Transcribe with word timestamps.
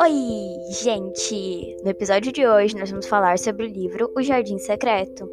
Oi, 0.00 0.12
gente! 0.70 1.76
No 1.84 1.90
episódio 1.90 2.32
de 2.32 2.46
hoje 2.46 2.74
nós 2.76 2.88
vamos 2.90 3.06
falar 3.06 3.38
sobre 3.38 3.66
o 3.66 3.68
livro 3.68 4.10
O 4.16 4.22
Jardim 4.22 4.56
Secreto. 4.58 5.28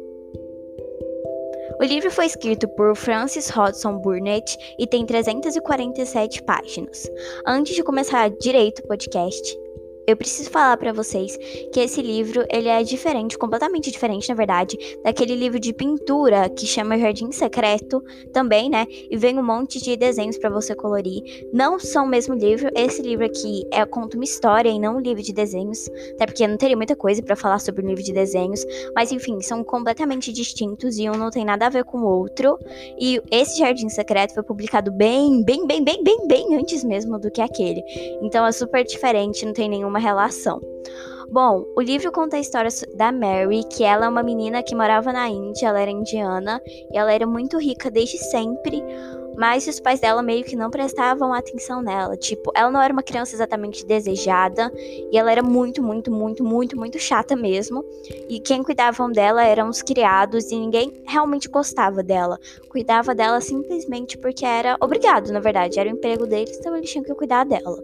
O 1.80 1.84
livro 1.84 2.10
foi 2.10 2.26
escrito 2.26 2.68
por 2.68 2.94
Francis 2.94 3.48
Hodgson 3.48 3.98
Burnett 3.98 4.58
e 4.78 4.86
tem 4.86 5.06
347 5.06 6.42
páginas. 6.42 7.10
Antes 7.46 7.74
de 7.74 7.82
começar 7.82 8.28
direito 8.30 8.80
o 8.80 8.88
podcast, 8.88 9.58
eu 10.06 10.16
preciso 10.16 10.50
falar 10.50 10.76
para 10.76 10.92
vocês 10.92 11.36
que 11.72 11.80
esse 11.80 12.02
livro 12.02 12.44
ele 12.50 12.68
é 12.68 12.82
diferente, 12.82 13.38
completamente 13.38 13.90
diferente, 13.90 14.28
na 14.28 14.34
verdade, 14.34 14.76
daquele 15.04 15.34
livro 15.34 15.60
de 15.60 15.72
pintura 15.72 16.48
que 16.48 16.66
chama 16.66 16.98
Jardim 16.98 17.30
Secreto, 17.32 18.02
também, 18.32 18.68
né? 18.68 18.86
E 19.10 19.16
vem 19.16 19.38
um 19.38 19.42
monte 19.42 19.80
de 19.80 19.96
desenhos 19.96 20.38
para 20.38 20.50
você 20.50 20.74
colorir. 20.74 21.22
Não 21.52 21.78
são 21.78 22.04
o 22.04 22.08
mesmo 22.08 22.34
livro. 22.34 22.70
Esse 22.74 23.02
livro 23.02 23.24
aqui 23.24 23.64
é 23.70 23.84
conta 23.84 24.16
uma 24.16 24.24
história 24.24 24.68
e 24.68 24.78
não 24.78 24.96
um 24.96 25.00
livro 25.00 25.22
de 25.22 25.32
desenhos, 25.32 25.88
até 26.14 26.26
porque 26.26 26.46
não 26.46 26.56
teria 26.56 26.76
muita 26.76 26.96
coisa 26.96 27.22
para 27.22 27.36
falar 27.36 27.58
sobre 27.58 27.84
um 27.84 27.88
livro 27.88 28.02
de 28.02 28.12
desenhos. 28.12 28.64
Mas 28.94 29.12
enfim, 29.12 29.40
são 29.40 29.62
completamente 29.62 30.32
distintos 30.32 30.98
e 30.98 31.08
um 31.08 31.14
não 31.14 31.30
tem 31.30 31.44
nada 31.44 31.66
a 31.66 31.70
ver 31.70 31.84
com 31.84 31.98
o 31.98 32.06
outro. 32.06 32.58
E 32.98 33.20
esse 33.30 33.58
Jardim 33.58 33.88
Secreto 33.88 34.34
foi 34.34 34.42
publicado 34.42 34.90
bem, 34.90 35.44
bem, 35.44 35.66
bem, 35.66 35.84
bem, 35.84 36.02
bem, 36.02 36.26
bem 36.26 36.56
antes 36.56 36.82
mesmo 36.82 37.18
do 37.18 37.30
que 37.30 37.40
aquele. 37.40 37.82
Então 38.22 38.46
é 38.46 38.52
super 38.52 38.84
diferente, 38.84 39.44
não 39.46 39.52
tem 39.52 39.68
nenhuma 39.68 39.99
relação. 40.00 40.60
Bom, 41.32 41.64
o 41.76 41.80
livro 41.80 42.10
conta 42.10 42.36
a 42.36 42.40
história 42.40 42.70
da 42.96 43.12
Mary, 43.12 43.62
que 43.70 43.84
ela 43.84 44.06
é 44.06 44.08
uma 44.08 44.22
menina 44.22 44.64
que 44.64 44.74
morava 44.74 45.12
na 45.12 45.28
Índia, 45.28 45.68
ela 45.68 45.80
era 45.80 45.90
indiana 45.90 46.60
e 46.92 46.98
ela 46.98 47.12
era 47.12 47.24
muito 47.24 47.56
rica 47.56 47.88
desde 47.88 48.18
sempre, 48.18 48.82
mas 49.36 49.66
os 49.68 49.78
pais 49.78 50.00
dela 50.00 50.22
meio 50.22 50.44
que 50.44 50.56
não 50.56 50.70
prestavam 50.70 51.32
atenção 51.32 51.80
nela. 51.80 52.16
Tipo, 52.16 52.50
ela 52.52 52.68
não 52.70 52.82
era 52.82 52.92
uma 52.92 53.02
criança 53.02 53.36
exatamente 53.36 53.86
desejada 53.86 54.72
e 54.76 55.16
ela 55.16 55.30
era 55.30 55.40
muito, 55.40 55.80
muito, 55.80 56.10
muito, 56.10 56.42
muito, 56.42 56.76
muito 56.76 56.98
chata 56.98 57.36
mesmo. 57.36 57.84
E 58.28 58.40
quem 58.40 58.62
cuidavam 58.62 59.10
dela 59.10 59.44
eram 59.44 59.68
os 59.68 59.82
criados 59.82 60.50
e 60.50 60.56
ninguém 60.56 61.00
realmente 61.06 61.48
gostava 61.48 62.02
dela. 62.02 62.40
Cuidava 62.68 63.14
dela 63.14 63.40
simplesmente 63.40 64.18
porque 64.18 64.44
era 64.44 64.76
obrigado, 64.80 65.30
na 65.32 65.38
verdade, 65.40 65.78
era 65.78 65.88
o 65.88 65.92
emprego 65.92 66.26
deles, 66.26 66.58
então 66.58 66.76
eles 66.76 66.90
tinham 66.90 67.04
que 67.04 67.14
cuidar 67.14 67.44
dela. 67.44 67.78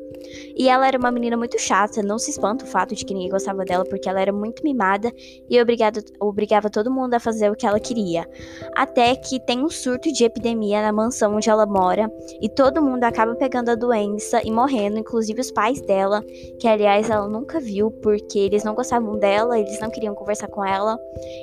E 0.56 0.69
ela 0.69 0.86
era 0.86 0.98
uma 0.98 1.10
menina 1.10 1.36
muito 1.36 1.58
chata, 1.58 2.02
não 2.02 2.19
se 2.19 2.30
espanta 2.30 2.64
o 2.64 2.69
fato 2.69 2.94
de 2.94 3.05
que 3.05 3.14
ninguém 3.14 3.30
gostava 3.30 3.64
dela 3.64 3.84
porque 3.84 4.08
ela 4.08 4.20
era 4.20 4.32
muito 4.32 4.62
mimada 4.62 5.12
e 5.48 5.60
obrigado, 5.60 6.00
obrigava 6.20 6.70
todo 6.70 6.91
mundo 6.91 7.14
a 7.14 7.20
fazer 7.20 7.50
o 7.50 7.56
que 7.56 7.66
ela 7.66 7.80
queria. 7.80 8.28
Até 8.74 9.14
que 9.14 9.38
tem 9.41 9.64
um 9.64 9.69
surto 9.69 10.12
de 10.12 10.24
epidemia 10.24 10.82
na 10.82 10.92
mansão 10.92 11.36
onde 11.36 11.48
ela 11.50 11.66
mora 11.66 12.10
e 12.41 12.48
todo 12.48 12.82
mundo 12.82 13.04
acaba 13.04 13.34
pegando 13.34 13.70
a 13.70 13.74
doença 13.74 14.41
e 14.44 14.50
morrendo, 14.50 14.98
inclusive 14.98 15.41
os 15.41 15.50
pais 15.50 15.80
dela, 15.80 16.22
que 16.58 16.66
aliás 16.66 17.10
ela 17.10 17.28
nunca 17.28 17.60
viu 17.60 17.91
porque 17.91 18.38
eles 18.38 18.64
não 18.64 18.74
gostavam 18.74 19.19
dela, 19.19 19.58
eles 19.58 19.80
não 19.80 19.91
queriam 19.91 20.14
conversar 20.14 20.48
com 20.48 20.64
ela. 20.64 20.98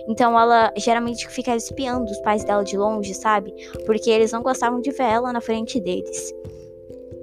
Então 0.08 0.40
ela 0.40 0.74
geralmente 0.78 1.28
fica 1.30 1.56
espiando 1.56 2.12
os 2.12 2.20
pais 2.22 2.44
dela 2.44 2.64
de 2.64 2.78
longe, 2.78 3.14
sabe? 3.14 3.54
Porque 3.86 4.10
eles 4.10 4.32
não 4.32 4.42
gostavam 4.42 4.82
de 4.82 4.92
ver 4.92 5.04
ela 5.04 5.34
na 5.34 5.42
frente 5.42 5.80
deles. 5.80 6.34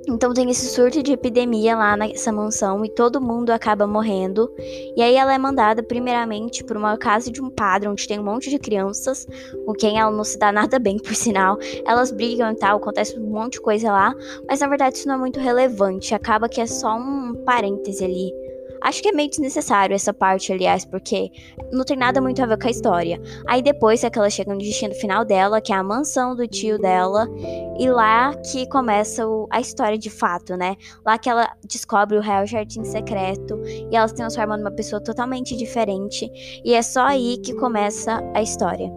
Então 0.09 0.33
tem 0.33 0.51
esse 0.51 0.67
surto 0.67 1.03
de 1.03 1.13
epidemia 1.13 1.77
lá 1.77 1.97
nessa 1.97 2.33
mansão 2.33 2.85
e 2.85 2.89
todo 2.89 3.21
mundo 3.21 3.51
acaba 3.51 3.87
morrendo. 3.87 4.53
E 4.97 5.03
aí 5.03 5.15
ela 5.15 5.35
é 5.35 5.39
mandada 5.39 5.83
primeiramente 5.83 6.65
por 6.65 6.77
uma 6.77 6.97
casa 6.97 7.31
de 7.31 7.41
um 7.41 7.51
padre 7.51 7.89
onde 7.89 8.09
tem 8.09 8.19
um 8.19 8.25
monte 8.25 8.51
de 8.51 8.59
crianças, 8.59 9.27
com 9.67 9.73
quem 9.73 9.99
ela 9.99 10.11
não 10.11 10.25
se 10.25 10.39
dá 10.39 10.51
nada 10.51 10.79
bem, 10.79 10.99
por 10.99 11.15
sinal. 11.15 11.59
Elas 11.87 12.11
brigam 12.11 12.51
e 12.51 12.57
tal, 12.57 12.79
acontece 12.79 13.19
um 13.19 13.31
monte 13.31 13.55
de 13.55 13.61
coisa 13.61 13.93
lá, 13.93 14.15
mas 14.49 14.61
na 14.61 14.69
verdade 14.69 14.97
isso 14.97 15.09
não 15.09 15.17
é 15.17 15.19
muito 15.19 15.39
relevante, 15.39 16.15
acaba 16.15 16.49
que 16.49 16.61
é 16.61 16.67
só 16.67 16.97
um 16.97 17.35
parêntese 17.45 18.05
ali 18.05 18.40
Acho 18.83 19.03
que 19.03 19.09
é 19.09 19.13
meio 19.13 19.29
desnecessário 19.29 19.95
essa 19.95 20.13
parte, 20.13 20.53
aliás, 20.53 20.85
porque 20.85 21.31
não 21.73 21.85
tem 21.85 21.97
nada 21.97 22.21
muito 22.21 22.43
a 22.43 22.47
ver 22.47 22.59
com 22.59 22.67
a 22.67 22.71
história. 22.71 23.21
Aí 23.47 23.61
depois 23.61 24.03
é 24.03 24.11
que 24.11 24.19
ela 24.19 24.31
chega 24.31 24.53
no 24.53 24.59
destino 24.59 24.95
final 24.95 25.25
dela, 25.25 25.61
que 25.61 25.73
é 25.73 25.77
a 25.77 25.83
mansão 25.83 26.35
do 26.35 26.47
tio 26.47 26.79
dela, 26.79 27.29
e 27.79 27.91
lá 27.91 28.35
que 28.37 28.67
começa 28.69 29.27
o, 29.27 29.47
a 29.51 29.61
história 29.61 29.99
de 29.99 30.11
fato, 30.11 30.57
né? 30.57 30.77
Lá 31.05 31.19
que 31.19 31.29
ela 31.29 31.53
descobre 31.69 32.17
o 32.17 32.21
real 32.21 32.47
jardim 32.47 32.85
secreto 32.85 33.61
e 33.67 33.95
ela 33.95 34.09
se 34.09 34.15
transforma 34.15 34.57
numa 34.57 34.71
pessoa 34.71 35.03
totalmente 35.03 35.57
diferente, 35.57 36.31
e 36.65 36.75
é 36.75 36.83
só 36.83 37.03
aí 37.03 37.39
que 37.39 37.55
começa 37.55 38.23
a 38.35 38.43
história. 38.43 38.91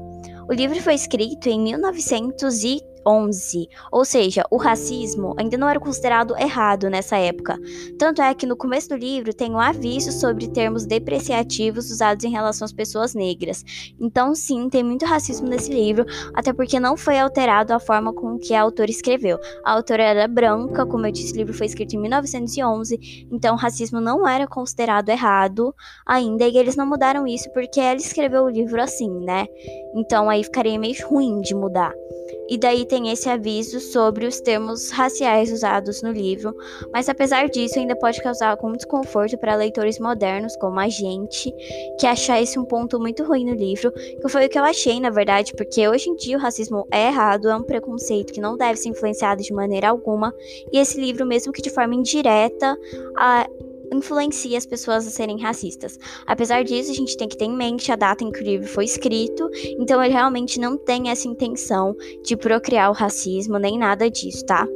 O 0.48 0.54
livro 0.54 0.80
foi 0.82 0.94
escrito 0.94 1.48
em 1.48 1.60
1930 1.60 2.93
11. 3.06 3.68
Ou 3.92 4.06
seja, 4.06 4.44
o 4.50 4.58
racismo 4.58 5.34
ainda 5.38 5.58
não 5.58 5.70
era 5.70 5.80
considerado 5.80 6.38
errado 6.38 6.90
nessa 6.90 7.18
época. 7.18 7.60
Tanto 7.98 8.22
é 8.22 8.34
que 8.34 8.46
no 8.46 8.56
começo 8.56 8.90
do 8.90 8.96
livro 8.96 9.34
tem 9.34 9.52
um 9.52 9.60
aviso 9.60 10.12
sobre 10.12 10.48
termos 10.48 10.86
depreciativos 10.86 11.92
usados 11.92 12.24
em 12.26 12.30
relação 12.30 12.66
às 12.66 12.74
pessoas 12.74 13.14
negras. 13.14 13.64
Então, 14.00 14.36
sim, 14.36 14.70
tem 14.70 14.84
muito 14.84 15.06
racismo 15.06 15.48
nesse 15.48 15.72
livro, 15.72 16.06
até 16.34 16.54
porque 16.54 16.80
não 16.80 16.98
foi 16.98 17.20
alterado 17.20 17.74
a 17.74 17.80
forma 17.80 18.14
com 18.14 18.38
que 18.38 18.54
a 18.54 18.62
autora 18.62 18.92
escreveu. 18.92 19.40
A 19.64 19.74
autora 19.74 20.04
era 20.04 20.28
branca, 20.28 20.86
como 20.86 21.06
eu 21.06 21.12
disse, 21.12 21.34
o 21.34 21.38
livro 21.38 21.54
foi 21.54 21.68
escrito 21.68 21.96
em 21.96 22.00
1911, 22.00 23.28
então 23.32 23.56
o 23.56 23.58
racismo 23.58 24.00
não 24.00 24.28
era 24.28 24.48
considerado 24.48 25.10
errado 25.10 25.74
ainda, 26.06 26.48
e 26.48 26.58
eles 26.58 26.76
não 26.76 26.86
mudaram 26.86 27.28
isso 27.28 27.52
porque 27.54 27.80
ela 27.80 27.98
escreveu 27.98 28.44
o 28.44 28.50
livro 28.50 28.82
assim, 28.82 29.10
né? 29.10 29.46
Então 29.96 30.30
aí 30.30 30.44
ficaria 30.44 30.80
meio 30.80 30.96
ruim 31.08 31.42
de 31.42 31.56
mudar. 31.56 31.94
E 32.50 32.58
daí 32.58 32.86
tem 32.94 33.10
esse 33.10 33.28
aviso 33.28 33.80
sobre 33.80 34.28
os 34.28 34.40
termos 34.40 34.92
raciais 34.92 35.52
usados 35.52 36.04
no 36.04 36.12
livro, 36.12 36.56
mas 36.92 37.10
apesar 37.10 37.50
disso 37.50 37.80
ainda 37.80 37.96
pode 37.96 38.22
causar 38.22 38.52
algum 38.52 38.72
desconforto 38.74 39.36
para 39.36 39.56
leitores 39.56 39.98
modernos 39.98 40.56
como 40.56 40.80
a 40.80 40.88
gente, 40.88 41.52
que 42.00 42.06
achar 42.06 42.40
esse 42.40 42.60
um 42.60 42.64
ponto 42.64 43.00
muito 43.00 43.24
ruim 43.24 43.46
no 43.46 43.56
livro, 43.56 43.92
que 43.92 44.30
foi 44.30 44.46
o 44.46 44.50
que 44.50 44.60
eu 44.60 44.64
achei, 44.64 45.00
na 45.00 45.10
verdade, 45.10 45.54
porque 45.58 45.88
hoje 45.88 46.08
em 46.08 46.16
dia 46.16 46.38
o 46.38 46.40
racismo 46.40 46.88
é 46.92 47.08
errado, 47.08 47.50
é 47.50 47.56
um 47.56 47.64
preconceito 47.64 48.32
que 48.32 48.40
não 48.40 48.56
deve 48.56 48.78
ser 48.78 48.90
influenciado 48.90 49.42
de 49.42 49.52
maneira 49.52 49.90
alguma, 49.90 50.32
e 50.72 50.78
esse 50.78 51.02
livro, 51.02 51.26
mesmo 51.26 51.52
que 51.52 51.64
de 51.64 51.72
forma 51.72 51.96
indireta, 51.96 52.78
a 53.18 53.50
influencia 53.94 54.58
as 54.58 54.66
pessoas 54.66 55.08
a 55.08 55.10
serem 55.10 55.42
racistas. 55.42 55.98
Apesar 56.26 56.64
disso, 56.64 56.92
a 56.92 56.96
gente 56.96 57.18
tem 57.18 57.28
que 57.28 57.38
ter 57.38 57.46
em 57.46 57.56
mente 57.56 57.92
a 57.92 57.96
data 57.96 58.24
em 58.24 58.32
que 58.32 58.42
o 58.42 58.44
livro 58.44 58.68
foi 58.68 58.86
escrito, 58.86 59.50
então 59.80 60.04
ele 60.04 60.14
realmente 60.14 60.60
não 60.60 60.78
tem 60.78 61.10
essa 61.10 61.28
intenção 61.28 61.96
de 62.24 62.36
procriar 62.36 62.90
o 62.90 62.94
racismo 62.94 63.58
nem 63.58 63.78
nada 63.78 64.10
disso, 64.10 64.46
tá? 64.46 64.68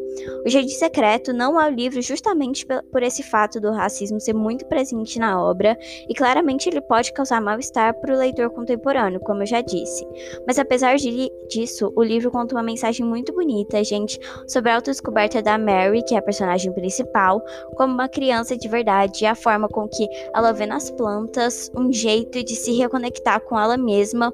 O 0.46 0.50
Jardim 0.50 0.70
Secreto 0.70 1.34
não 1.34 1.60
é 1.60 1.68
o 1.68 1.74
livro 1.74 2.02
justamente 2.02 2.66
por 2.92 3.04
esse 3.04 3.24
fato 3.24 3.60
do 3.60 3.72
racismo 3.72 4.20
ser 4.20 4.34
muito 4.34 4.66
presente 4.66 5.20
na 5.20 5.42
obra, 5.42 5.78
e 6.10 6.14
claramente 6.14 6.70
ele 6.70 6.82
pode 6.82 7.14
causar 7.14 7.42
mal-estar 7.42 7.94
para 8.00 8.14
o 8.14 8.18
leitor 8.18 8.50
contemporâneo, 8.50 9.20
como 9.20 9.44
eu 9.44 9.48
já 9.48 9.62
disse. 9.62 10.08
Mas 10.46 10.60
apesar 10.60 10.98
de, 10.98 11.32
disso, 11.50 11.92
o 11.96 12.04
livro 12.04 12.32
conta 12.32 12.56
uma 12.56 12.64
mensagem 12.64 13.06
muito 13.06 13.34
bonita, 13.34 13.84
gente, 13.84 14.20
sobre 14.48 14.72
a 14.72 14.76
autodescoberta 14.76 15.42
da 15.42 15.58
Mary, 15.58 16.04
que 16.04 16.16
é 16.16 16.18
a 16.18 16.22
personagem 16.22 16.72
principal, 16.74 17.42
como 17.76 17.94
uma 17.94 18.08
criança 18.08 18.58
de 18.58 18.68
verdade, 18.68 19.24
e 19.24 19.28
a 19.28 19.36
forma 19.36 19.68
com 19.68 19.88
que 19.88 20.08
ela 20.34 20.52
vê 20.52 20.66
nas 20.66 20.90
plantas 20.92 21.72
um 21.76 21.92
jeito 21.92 22.44
de 22.44 22.56
se 22.56 22.74
reconectar 22.74 23.42
com 23.42 23.60
ela 23.60 23.78
mesma 23.78 24.34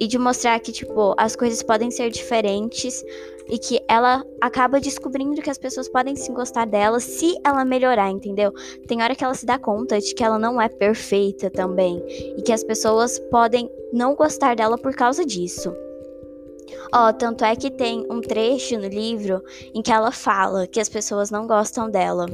e 0.00 0.06
de 0.06 0.18
mostrar 0.18 0.58
que, 0.60 0.72
tipo, 0.72 1.14
as 1.16 1.34
coisas 1.34 1.62
podem 1.62 1.90
ser 1.90 2.10
diferentes 2.10 3.04
e 3.48 3.58
que 3.58 3.80
ela 3.88 4.24
acaba 4.40 4.80
descobrindo 4.80 5.40
que 5.40 5.50
as 5.50 5.58
pessoas 5.58 5.88
podem 5.88 6.14
se 6.14 6.30
gostar 6.32 6.66
dela 6.66 7.00
se 7.00 7.34
ela 7.44 7.64
melhorar, 7.64 8.10
entendeu? 8.10 8.52
Tem 8.86 9.02
hora 9.02 9.14
que 9.14 9.24
ela 9.24 9.34
se 9.34 9.46
dá 9.46 9.58
conta 9.58 9.98
de 9.98 10.14
que 10.14 10.22
ela 10.22 10.38
não 10.38 10.60
é 10.60 10.68
perfeita 10.68 11.50
também 11.50 12.02
e 12.36 12.42
que 12.42 12.52
as 12.52 12.62
pessoas 12.62 13.18
podem 13.30 13.70
não 13.92 14.14
gostar 14.14 14.54
dela 14.54 14.76
por 14.76 14.94
causa 14.94 15.24
disso. 15.24 15.74
Ó, 16.92 17.08
oh, 17.08 17.12
tanto 17.12 17.44
é 17.44 17.56
que 17.56 17.70
tem 17.70 18.06
um 18.10 18.20
trecho 18.20 18.78
no 18.78 18.88
livro 18.88 19.42
em 19.74 19.82
que 19.82 19.92
ela 19.92 20.12
fala 20.12 20.66
que 20.66 20.80
as 20.80 20.88
pessoas 20.88 21.30
não 21.30 21.46
gostam 21.46 21.90
dela. 21.90 22.26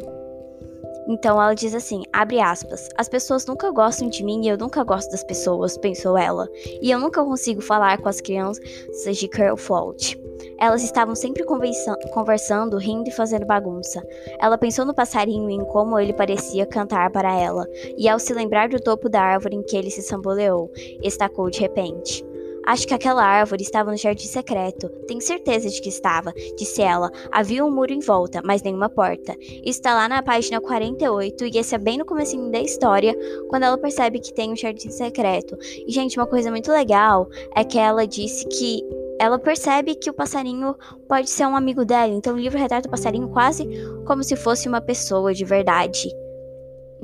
Então 1.07 1.41
ela 1.41 1.55
diz 1.55 1.75
assim, 1.75 2.03
abre 2.13 2.41
aspas, 2.41 2.89
as 2.97 3.09
pessoas 3.09 3.45
nunca 3.47 3.71
gostam 3.71 4.09
de 4.09 4.25
mim 4.25 4.45
e 4.45 4.49
eu 4.49 4.57
nunca 4.57 4.83
gosto 4.83 5.11
das 5.11 5.23
pessoas, 5.23 5.77
pensou 5.77 6.17
ela. 6.17 6.49
E 6.81 6.91
eu 6.91 6.99
nunca 6.99 7.23
consigo 7.23 7.61
falar 7.61 7.99
com 7.99 8.09
as 8.09 8.21
crianças 8.21 9.17
de 9.17 9.29
Curlfault. 9.29 10.19
Elas 10.59 10.83
estavam 10.83 11.15
sempre 11.15 11.45
conversando, 11.45 12.79
rindo 12.79 13.09
e 13.09 13.13
fazendo 13.13 13.47
bagunça. 13.47 14.03
Ela 14.41 14.59
pensou 14.59 14.85
no 14.85 14.95
passarinho 14.95 15.51
e 15.51 15.55
em 15.55 15.65
como 15.65 15.99
ele 15.99 16.13
parecia 16.13 16.67
cantar 16.67 17.11
para 17.11 17.33
ela, 17.33 17.67
e 17.97 18.09
ao 18.09 18.19
se 18.19 18.33
lembrar 18.33 18.69
do 18.69 18.81
topo 18.81 19.09
da 19.09 19.21
árvore 19.21 19.57
em 19.57 19.63
que 19.63 19.77
ele 19.77 19.91
se 19.91 20.03
samboleou, 20.03 20.71
estacou 21.03 21.51
de 21.51 21.61
repente. 21.61 22.25
Acho 22.67 22.89
que 22.89 22.95
aquela 22.95 23.23
árvore 23.23 23.63
estava 23.63 23.91
no 23.91 23.97
jardim 23.97 24.27
secreto. 24.27 24.89
Tenho 25.07 25.21
certeza 25.21 25.69
de 25.69 25.83
que 25.83 25.89
estava, 25.91 26.33
disse 26.57 26.81
ela. 26.81 27.11
Havia 27.31 27.63
um 27.63 27.71
muro 27.71 27.93
em 27.93 28.01
volta, 28.01 28.41
mas 28.43 28.63
nenhuma 28.63 28.89
porta. 28.89 29.37
Está 29.63 29.95
lá 29.95 30.09
na 30.09 30.23
página 30.23 30.61
48 30.61 31.45
e 31.45 31.59
esse 31.59 31.75
é 31.75 31.79
bem 31.79 31.99
no 31.99 32.07
começo 32.07 32.39
da 32.51 32.61
história, 32.61 33.15
quando 33.51 33.65
ela 33.65 33.77
percebe 33.77 34.19
que 34.19 34.33
tem 34.33 34.51
um 34.51 34.57
jardim 34.57 34.91
secreto. 34.91 35.59
E, 35.87 35.93
gente, 35.93 36.19
uma 36.19 36.27
coisa 36.27 36.51
muito 36.51 36.73
legal 36.73 37.29
é 37.55 37.65
que 37.65 37.79
ela 37.79 38.07
disse 38.07 38.47
que 38.47 38.83
ela 39.19 39.39
percebe 39.39 39.95
que 39.95 40.11
o 40.11 40.15
passarinho 40.15 40.75
pode 41.09 41.31
ser 41.31 41.47
um 41.47 41.57
amigo 41.57 41.85
dela. 41.85 42.13
Então 42.13 42.35
o 42.35 42.39
livro 42.39 42.59
retrata 42.59 42.89
o 42.89 42.91
passarinho 42.91 43.29
quase 43.29 43.69
como 44.07 44.23
se 44.23 44.37
fosse 44.37 44.69
uma 44.69 44.81
pessoa 44.81 45.33
de 45.33 45.45
verdade. 45.45 46.09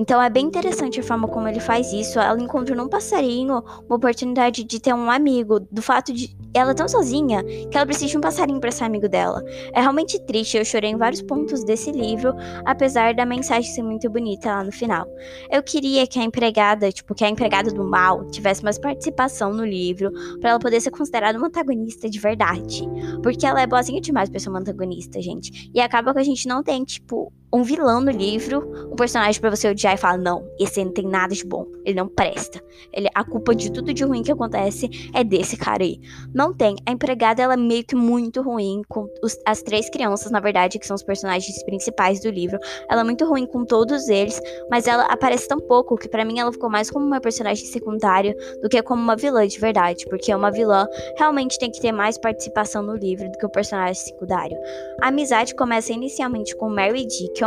Então 0.00 0.20
é 0.20 0.30
bem 0.30 0.46
interessante 0.46 0.98
a 0.98 1.02
forma 1.02 1.28
como 1.28 1.46
ele 1.46 1.60
faz 1.60 1.92
isso. 1.92 2.18
Ela 2.18 2.40
encontra 2.40 2.74
num 2.74 2.88
passarinho 2.88 3.62
uma 3.86 3.96
oportunidade 3.96 4.64
de 4.64 4.80
ter 4.80 4.94
um 4.94 5.10
amigo, 5.10 5.60
do 5.60 5.82
fato 5.82 6.10
de 6.10 6.34
ela 6.54 6.70
é 6.70 6.74
tão 6.74 6.88
sozinha 6.88 7.44
que 7.44 7.76
ela 7.76 7.84
precisa 7.84 8.06
de 8.06 8.16
um 8.16 8.20
passarinho 8.22 8.58
para 8.58 8.70
ser 8.70 8.84
amigo 8.84 9.10
dela. 9.10 9.44
É 9.74 9.80
realmente 9.82 10.18
triste, 10.24 10.56
eu 10.56 10.64
chorei 10.64 10.90
em 10.90 10.96
vários 10.96 11.20
pontos 11.20 11.62
desse 11.62 11.92
livro, 11.92 12.32
apesar 12.64 13.14
da 13.14 13.26
mensagem 13.26 13.70
ser 13.70 13.82
muito 13.82 14.08
bonita 14.08 14.48
lá 14.48 14.64
no 14.64 14.72
final. 14.72 15.06
Eu 15.50 15.62
queria 15.62 16.06
que 16.06 16.18
a 16.18 16.24
empregada, 16.24 16.90
tipo, 16.90 17.14
que 17.14 17.22
a 17.22 17.28
empregada 17.28 17.70
do 17.70 17.84
mal 17.84 18.24
tivesse 18.30 18.64
mais 18.64 18.78
participação 18.78 19.52
no 19.52 19.66
livro, 19.66 20.10
para 20.40 20.50
ela 20.50 20.58
poder 20.58 20.80
ser 20.80 20.90
considerada 20.92 21.36
uma 21.36 21.48
antagonista 21.48 22.08
de 22.08 22.18
verdade. 22.18 22.88
Porque 23.22 23.44
ela 23.44 23.60
é 23.60 23.66
boazinha 23.66 24.00
demais 24.00 24.30
pra 24.30 24.40
ser 24.40 24.48
uma 24.48 24.60
antagonista, 24.60 25.20
gente. 25.20 25.70
E 25.74 25.78
acaba 25.78 26.14
que 26.14 26.20
a 26.20 26.24
gente 26.24 26.48
não 26.48 26.62
tem, 26.62 26.82
tipo, 26.84 27.30
um 27.52 27.62
vilão 27.62 28.00
no 28.00 28.10
livro, 28.10 28.88
um 28.90 28.96
personagem 28.96 29.40
para 29.40 29.50
você 29.50 29.68
odiar 29.68 29.94
e 29.94 29.96
falar: 29.96 30.18
não, 30.18 30.48
esse 30.58 30.82
não 30.84 30.92
tem 30.92 31.06
nada 31.06 31.34
de 31.34 31.44
bom, 31.44 31.66
ele 31.84 31.96
não 31.96 32.08
presta. 32.08 32.62
Ele, 32.92 33.08
a 33.14 33.24
culpa 33.24 33.54
de 33.54 33.70
tudo 33.72 33.92
de 33.92 34.04
ruim 34.04 34.22
que 34.22 34.32
acontece 34.32 34.88
é 35.14 35.22
desse 35.22 35.56
cara 35.56 35.82
aí. 35.82 36.00
Não 36.32 36.54
tem. 36.54 36.76
A 36.86 36.92
empregada, 36.92 37.42
ela 37.42 37.54
é 37.54 37.56
meio 37.56 37.84
que 37.84 37.94
muito 37.94 38.40
ruim 38.42 38.82
com 38.88 39.08
os, 39.22 39.38
as 39.46 39.62
três 39.62 39.90
crianças, 39.90 40.30
na 40.30 40.40
verdade, 40.40 40.78
que 40.78 40.86
são 40.86 40.94
os 40.94 41.02
personagens 41.02 41.62
principais 41.64 42.20
do 42.20 42.30
livro. 42.30 42.58
Ela 42.88 43.02
é 43.02 43.04
muito 43.04 43.24
ruim 43.26 43.46
com 43.46 43.64
todos 43.64 44.08
eles, 44.08 44.40
mas 44.70 44.86
ela 44.86 45.04
aparece 45.04 45.48
tão 45.48 45.60
pouco 45.60 45.96
que 45.96 46.08
para 46.08 46.24
mim 46.24 46.38
ela 46.38 46.52
ficou 46.52 46.70
mais 46.70 46.90
como 46.90 47.04
uma 47.04 47.20
personagem 47.20 47.66
secundária 47.66 48.34
do 48.62 48.68
que 48.68 48.82
como 48.82 49.02
uma 49.02 49.16
vilã 49.16 49.46
de 49.46 49.58
verdade, 49.58 50.06
porque 50.08 50.34
uma 50.34 50.50
vilã 50.50 50.86
realmente 51.16 51.58
tem 51.58 51.70
que 51.70 51.80
ter 51.80 51.92
mais 51.92 52.16
participação 52.18 52.82
no 52.82 52.96
livro 52.96 53.30
do 53.30 53.38
que 53.38 53.46
o 53.46 53.50
personagem 53.50 53.94
secundário. 53.94 54.56
A 55.00 55.08
amizade 55.08 55.54
começa 55.54 55.92
inicialmente 55.92 56.56
com 56.56 56.68
Mary 56.68 57.06
Dick 57.06 57.39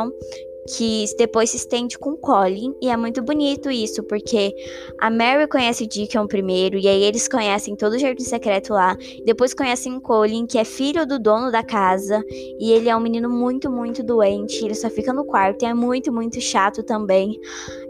que 0.67 1.05
depois 1.17 1.49
se 1.49 1.57
estende 1.57 1.97
com 1.97 2.15
Colin, 2.15 2.73
e 2.81 2.89
é 2.89 2.95
muito 2.95 3.21
bonito 3.21 3.69
isso, 3.69 4.01
porque 4.03 4.55
a 4.99 5.09
Mary 5.09 5.47
conhece 5.47 5.87
Deacon 5.87 6.25
primeiro, 6.25 6.77
e 6.77 6.87
aí 6.87 7.03
eles 7.03 7.27
conhecem 7.27 7.75
todo 7.75 7.93
o 7.93 7.99
Jardim 7.99 8.23
Secreto 8.23 8.73
lá, 8.73 8.95
depois 9.25 9.53
conhecem 9.53 9.99
Colin, 9.99 10.45
que 10.45 10.57
é 10.57 10.63
filho 10.63 11.05
do 11.05 11.19
dono 11.19 11.51
da 11.51 11.63
casa, 11.63 12.23
e 12.29 12.71
ele 12.71 12.89
é 12.89 12.95
um 12.95 13.01
menino 13.01 13.29
muito, 13.29 13.69
muito 13.69 14.01
doente, 14.03 14.63
ele 14.63 14.75
só 14.75 14.89
fica 14.89 15.11
no 15.11 15.25
quarto, 15.25 15.63
e 15.63 15.65
é 15.65 15.73
muito, 15.73 16.11
muito 16.11 16.39
chato 16.39 16.83
também. 16.83 17.37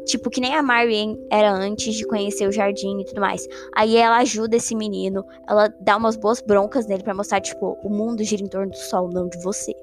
Tipo, 0.05 0.29
que 0.29 0.41
nem 0.41 0.53
a 0.53 0.61
Marianne 0.61 1.17
era 1.31 1.50
antes 1.50 1.95
de 1.95 2.05
conhecer 2.05 2.45
o 2.45 2.51
jardim 2.51 3.00
e 3.00 3.05
tudo 3.05 3.21
mais. 3.21 3.47
Aí 3.73 3.95
ela 3.95 4.17
ajuda 4.17 4.57
esse 4.57 4.75
menino, 4.75 5.23
ela 5.47 5.73
dá 5.79 5.95
umas 5.95 6.17
boas 6.17 6.41
broncas 6.41 6.85
nele 6.88 7.03
para 7.03 7.13
mostrar, 7.13 7.39
tipo, 7.39 7.77
o 7.81 7.89
mundo 7.89 8.21
gira 8.21 8.44
em 8.44 8.47
torno 8.47 8.71
do 8.71 8.77
sol, 8.77 9.07
não 9.07 9.29
de 9.29 9.41
você. 9.41 9.73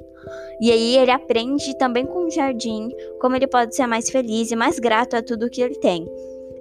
E 0.61 0.71
aí 0.71 0.97
ele 0.97 1.11
aprende 1.11 1.77
também 1.77 2.07
com 2.07 2.27
o 2.27 2.31
jardim 2.31 2.89
como 3.21 3.37
ele 3.37 3.47
pode 3.47 3.75
ser 3.75 3.87
mais 3.87 4.11
feliz 4.11 4.51
e 4.51 4.57
mais 4.57 4.79
grato 4.79 5.15
a 5.17 5.23
tudo 5.23 5.51
que 5.51 5.63
ele 5.63 5.77
tem 5.77 6.07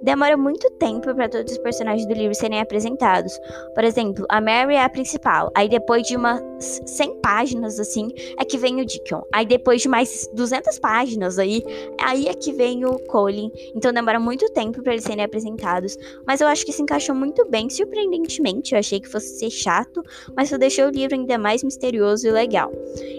demora 0.02 0.36
muito 0.36 0.70
tempo 0.72 1.14
para 1.14 1.28
todos 1.28 1.52
os 1.52 1.58
personagens 1.58 2.06
do 2.06 2.14
livro 2.14 2.34
serem 2.34 2.60
apresentados. 2.60 3.38
Por 3.74 3.84
exemplo, 3.84 4.24
a 4.28 4.40
Mary 4.40 4.74
é 4.74 4.84
a 4.84 4.88
principal. 4.88 5.50
Aí 5.54 5.68
depois 5.68 6.06
de 6.06 6.16
umas 6.16 6.40
100 6.86 7.20
páginas 7.20 7.78
assim, 7.78 8.08
é 8.38 8.44
que 8.44 8.58
vem 8.58 8.80
o 8.80 8.86
Deacon. 8.86 9.22
Aí 9.32 9.46
depois 9.46 9.82
de 9.82 9.88
mais 9.88 10.28
200 10.34 10.78
páginas 10.78 11.38
aí, 11.38 11.62
aí 12.00 12.26
é 12.26 12.34
que 12.34 12.52
vem 12.52 12.84
o 12.84 12.98
Colin. 13.06 13.50
Então 13.74 13.92
demora 13.92 14.18
muito 14.18 14.50
tempo 14.52 14.82
para 14.82 14.92
eles 14.92 15.04
serem 15.04 15.24
apresentados, 15.24 15.96
mas 16.26 16.40
eu 16.40 16.46
acho 16.46 16.64
que 16.64 16.72
se 16.72 16.82
encaixou 16.82 17.14
muito 17.14 17.48
bem, 17.48 17.68
surpreendentemente. 17.68 18.74
Eu 18.74 18.78
achei 18.78 19.00
que 19.00 19.08
fosse 19.08 19.38
ser 19.38 19.50
chato, 19.50 20.02
mas 20.36 20.48
isso 20.48 20.58
deixou 20.58 20.86
o 20.86 20.90
livro 20.90 21.14
ainda 21.14 21.38
mais 21.38 21.62
misterioso 21.62 22.26
e 22.26 22.30
legal. 22.30 22.72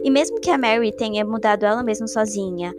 E 0.04 0.10
mesmo 0.10 0.40
que 0.40 0.50
a 0.50 0.58
Mary 0.58 0.92
tenha 0.92 1.26
mudado 1.26 1.66
ela 1.66 1.84
mesma 1.84 2.08
sozinha 2.08 2.74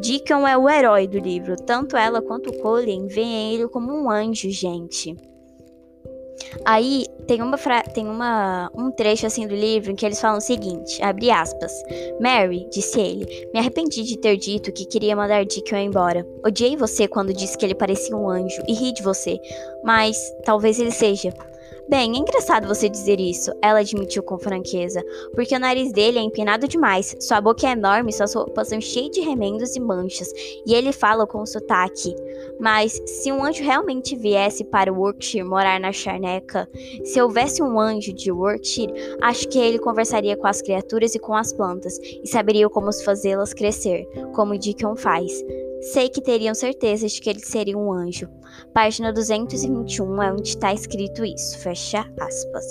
Deacon 0.00 0.46
é 0.46 0.56
o 0.56 0.68
herói 0.68 1.06
do 1.06 1.18
livro. 1.18 1.56
Tanto 1.56 1.96
ela 1.96 2.22
quanto 2.22 2.52
Colin 2.58 3.06
veem 3.06 3.54
ele 3.54 3.68
como 3.68 3.92
um 3.92 4.10
anjo, 4.10 4.50
gente. 4.50 5.16
Aí 6.64 7.04
tem 7.26 7.42
uma 7.42 7.58
tem 7.92 8.06
uma 8.06 8.70
um 8.74 8.90
trecho 8.90 9.26
assim 9.26 9.46
do 9.46 9.54
livro 9.54 9.90
em 9.90 9.96
que 9.96 10.06
eles 10.06 10.20
falam 10.20 10.38
o 10.38 10.40
seguinte, 10.40 11.02
abre 11.02 11.30
aspas. 11.30 11.72
Mary, 12.20 12.66
disse 12.70 13.00
ele, 13.00 13.26
me 13.52 13.60
arrependi 13.60 14.02
de 14.02 14.16
ter 14.18 14.36
dito 14.36 14.72
que 14.72 14.86
queria 14.86 15.16
mandar 15.16 15.44
Deacon 15.44 15.76
embora. 15.76 16.26
Odiei 16.44 16.76
você 16.76 17.06
quando 17.06 17.34
disse 17.34 17.56
que 17.56 17.66
ele 17.66 17.74
parecia 17.74 18.16
um 18.16 18.28
anjo 18.28 18.62
e 18.66 18.72
ri 18.72 18.92
de 18.92 19.02
você, 19.02 19.38
mas 19.82 20.16
talvez 20.44 20.78
ele 20.78 20.92
seja. 20.92 21.32
Bem, 21.88 22.12
é 22.14 22.18
engraçado 22.18 22.68
você 22.68 22.86
dizer 22.86 23.18
isso, 23.18 23.50
ela 23.62 23.78
admitiu 23.78 24.22
com 24.22 24.38
franqueza, 24.38 25.02
porque 25.34 25.56
o 25.56 25.58
nariz 25.58 25.90
dele 25.90 26.18
é 26.18 26.22
empinado 26.22 26.68
demais, 26.68 27.16
sua 27.18 27.40
boca 27.40 27.66
é 27.66 27.70
enorme, 27.70 28.12
suas 28.12 28.34
roupas 28.34 28.68
são 28.68 28.78
cheias 28.78 29.12
de 29.12 29.22
remendos 29.22 29.74
e 29.74 29.80
manchas, 29.80 30.30
e 30.66 30.74
ele 30.74 30.92
fala 30.92 31.26
com 31.26 31.46
sotaque. 31.46 32.14
Mas 32.60 33.00
se 33.06 33.32
um 33.32 33.42
anjo 33.42 33.64
realmente 33.64 34.14
viesse 34.14 34.64
para 34.64 34.92
Workshire 34.92 35.42
morar 35.42 35.80
na 35.80 35.90
charneca, 35.90 36.68
se 37.04 37.22
houvesse 37.22 37.62
um 37.62 37.80
anjo 37.80 38.12
de 38.12 38.30
Workshire, 38.30 38.92
acho 39.22 39.48
que 39.48 39.58
ele 39.58 39.78
conversaria 39.78 40.36
com 40.36 40.46
as 40.46 40.60
criaturas 40.60 41.14
e 41.14 41.18
com 41.18 41.34
as 41.34 41.54
plantas, 41.54 41.98
e 42.22 42.28
saberia 42.28 42.68
como 42.68 42.92
fazê-las 43.02 43.54
crescer, 43.54 44.06
como 44.34 44.58
Dickon 44.58 44.94
faz. 44.94 45.32
Sei 45.80 46.10
que 46.10 46.20
teriam 46.20 46.54
certeza 46.54 47.06
de 47.06 47.18
que 47.18 47.30
ele 47.30 47.40
seria 47.40 47.78
um 47.78 47.90
anjo. 47.90 48.28
Página 48.72 49.12
221 49.12 50.22
é 50.22 50.32
onde 50.32 50.48
está 50.48 50.72
escrito 50.72 51.24
isso. 51.24 51.58
Fecha 51.58 52.00
aspas. 52.20 52.64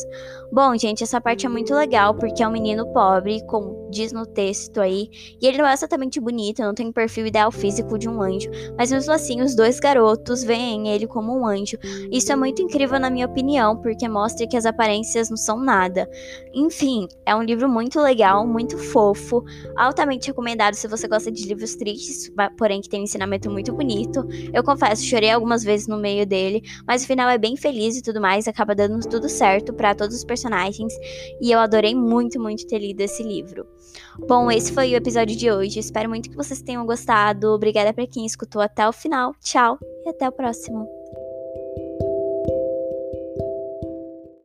Bom, 0.51 0.77
gente, 0.77 1.03
essa 1.03 1.19
parte 1.19 1.45
é 1.45 1.49
muito 1.49 1.73
legal 1.75 2.15
porque 2.15 2.41
é 2.41 2.47
um 2.47 2.51
menino 2.51 2.87
pobre, 2.93 3.45
como 3.47 3.89
diz 3.89 4.11
no 4.13 4.25
texto 4.25 4.79
aí, 4.79 5.09
e 5.41 5.47
ele 5.47 5.57
não 5.57 5.67
é 5.67 5.73
exatamente 5.73 6.19
bonito, 6.19 6.61
não 6.61 6.73
tem 6.73 6.87
o 6.87 6.93
perfil 6.93 7.25
ideal 7.25 7.51
físico 7.51 7.97
de 7.97 8.07
um 8.07 8.21
anjo, 8.21 8.49
mas 8.77 8.91
mesmo 8.91 9.11
assim 9.13 9.41
os 9.41 9.55
dois 9.55 9.79
garotos 9.79 10.43
veem 10.43 10.89
ele 10.89 11.07
como 11.07 11.37
um 11.37 11.45
anjo. 11.45 11.77
Isso 12.11 12.31
é 12.31 12.35
muito 12.35 12.61
incrível 12.61 12.99
na 12.99 13.09
minha 13.09 13.25
opinião, 13.25 13.77
porque 13.77 14.07
mostra 14.07 14.47
que 14.47 14.55
as 14.55 14.65
aparências 14.65 15.29
não 15.29 15.37
são 15.37 15.59
nada. 15.59 16.09
Enfim, 16.53 17.07
é 17.25 17.35
um 17.35 17.43
livro 17.43 17.69
muito 17.69 17.99
legal, 17.99 18.47
muito 18.47 18.77
fofo, 18.77 19.43
altamente 19.75 20.27
recomendado 20.27 20.75
se 20.75 20.87
você 20.87 21.07
gosta 21.07 21.31
de 21.31 21.45
livros 21.45 21.75
tristes, 21.75 22.31
porém 22.57 22.81
que 22.81 22.89
tem 22.89 23.01
um 23.01 23.03
ensinamento 23.03 23.49
muito 23.49 23.73
bonito. 23.73 24.25
Eu 24.53 24.63
confesso, 24.63 25.03
chorei 25.03 25.31
algumas 25.31 25.63
vezes 25.67 25.87
no 25.87 25.99
meio 25.99 26.25
dele, 26.25 26.63
mas 26.87 27.03
o 27.03 27.07
final 27.07 27.29
é 27.29 27.37
bem 27.37 27.55
feliz 27.55 27.95
e 27.95 28.01
tudo 28.01 28.19
mais, 28.19 28.47
acaba 28.47 28.73
dando 28.73 29.07
tudo 29.07 29.29
certo 29.29 29.71
para 29.71 29.93
todos 29.93 30.15
os 30.15 30.23
personagens, 30.23 30.91
e 31.39 31.51
eu 31.51 31.59
adorei 31.59 31.93
muito, 31.93 32.39
muito 32.39 32.65
ter 32.65 32.79
lido 32.79 33.01
esse 33.01 33.21
livro. 33.21 33.67
Bom, 34.27 34.49
esse 34.49 34.71
foi 34.71 34.93
o 34.93 34.95
episódio 34.95 35.35
de 35.35 35.51
hoje. 35.51 35.79
Espero 35.79 36.09
muito 36.09 36.29
que 36.29 36.35
vocês 36.35 36.61
tenham 36.61 36.85
gostado. 36.85 37.49
Obrigada 37.49 37.93
para 37.93 38.07
quem 38.07 38.25
escutou 38.25 38.61
até 38.61 38.87
o 38.87 38.93
final. 38.93 39.33
Tchau 39.41 39.77
e 40.05 40.09
até 40.09 40.27
o 40.27 40.31
próximo. 40.31 40.87